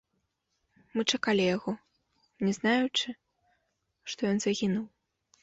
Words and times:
Мы 0.95 1.01
чакалі 1.17 1.45
яго, 1.55 1.71
не 2.47 2.53
знаючы, 2.59 3.07
што 4.15 4.21
ён 4.33 4.37
загінуў. 4.49 4.85